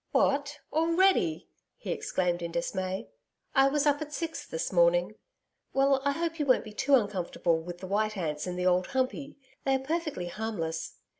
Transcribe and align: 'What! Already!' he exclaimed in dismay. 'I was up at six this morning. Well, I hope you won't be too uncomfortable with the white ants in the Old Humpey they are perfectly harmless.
'What! 0.13 0.57
Already!' 0.73 1.47
he 1.77 1.91
exclaimed 1.91 2.41
in 2.41 2.51
dismay. 2.51 3.05
'I 3.53 3.67
was 3.67 3.85
up 3.85 4.01
at 4.01 4.11
six 4.11 4.47
this 4.47 4.73
morning. 4.73 5.13
Well, 5.75 6.01
I 6.03 6.13
hope 6.13 6.39
you 6.39 6.45
won't 6.47 6.63
be 6.63 6.73
too 6.73 6.95
uncomfortable 6.95 7.59
with 7.59 7.77
the 7.77 7.87
white 7.87 8.17
ants 8.17 8.47
in 8.47 8.55
the 8.55 8.65
Old 8.65 8.87
Humpey 8.95 9.37
they 9.63 9.75
are 9.75 9.79
perfectly 9.79 10.25
harmless. 10.25 10.95